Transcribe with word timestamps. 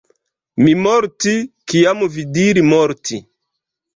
Mi 0.61 0.71
morti, 0.85 1.33
kiam 1.73 2.01
vi 2.15 2.25
diri 2.39 2.63
morti. 2.71 3.23